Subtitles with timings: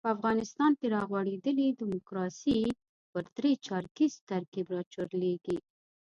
[0.07, 2.59] په افغانستان کې را غوړېدلې ډیموکراسي
[3.11, 5.57] پر درې چارکیز ترکیب راچورلېږي.